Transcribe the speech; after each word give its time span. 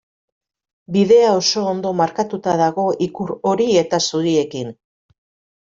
Bidea 0.95 1.27
oso 1.41 1.65
ondo 1.73 1.91
markatuta 2.01 2.57
dago 2.63 2.87
ikur 3.09 3.37
hori 3.53 3.71
eta 3.83 4.01
zuriekin. 4.09 4.77